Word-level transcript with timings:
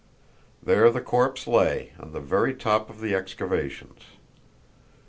There 0.63 0.89
the 0.89 0.99
corpse 0.99 1.45
lay, 1.45 1.93
on 1.99 2.11
the 2.11 2.19
very 2.19 2.55
top 2.55 2.89
of 2.89 3.01
the 3.01 3.13
excavations. 3.13 3.99